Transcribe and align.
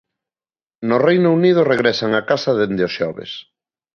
No 0.89 0.97
Reino 1.07 1.29
Unido 1.39 1.61
regresan 1.73 2.11
á 2.19 2.21
casa 2.29 2.51
desde 2.59 2.81
o 2.87 2.93
xoves. 2.97 3.31